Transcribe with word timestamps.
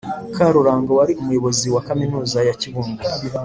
Karuranga 0.35 0.91
wari 0.97 1.13
Umuyobozi 1.21 1.67
wa 1.73 1.81
Kaminuza 1.87 2.37
ya 2.47 2.55
Kibungo, 2.61 3.01